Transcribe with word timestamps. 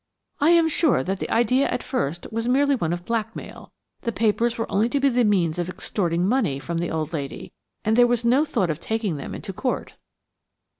I 0.39 0.49
am 0.49 0.67
sure 0.67 1.03
that 1.03 1.19
the 1.19 1.29
idea 1.29 1.67
at 1.69 1.83
first 1.83 2.25
was 2.31 2.47
merely 2.49 2.73
one 2.73 2.91
of 2.91 3.05
blackmail. 3.05 3.71
The 4.01 4.11
papers 4.11 4.57
were 4.57 4.65
only 4.71 4.89
to 4.89 4.99
be 4.99 5.09
the 5.09 5.23
means 5.23 5.59
of 5.59 5.69
extorting 5.69 6.27
money 6.27 6.57
from 6.57 6.79
the 6.79 6.89
old 6.89 7.13
lady, 7.13 7.53
and 7.85 7.95
there 7.95 8.07
was 8.07 8.25
no 8.25 8.43
thought 8.43 8.71
of 8.71 8.79
taking 8.79 9.17
them 9.17 9.35
into 9.35 9.53
court. 9.53 9.93